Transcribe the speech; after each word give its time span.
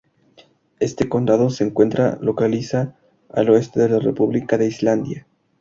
Este 0.79 1.07
condado 1.07 1.51
se 1.51 1.63
encuentra 1.63 2.17
localiza 2.21 2.95
al 3.29 3.51
oeste 3.51 3.81
de 3.81 3.89
la 3.89 3.99
República 3.99 4.57
de 4.57 4.65
Islandia. 4.65 5.27